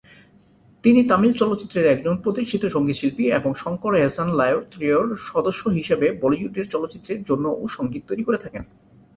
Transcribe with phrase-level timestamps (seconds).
[0.83, 8.03] তিনি তামিল চলচ্চিত্রের একজন প্রতিষ্ঠিত সঙ্গীতশিল্পী এবং শঙ্কর-এহসান-লায় ত্রয়ীর সদস্য হিসেবে বলিউডের চলচ্চিত্রের জন্যও সঙ্গীত
[8.07, 8.63] তৈরি করে থাকেন।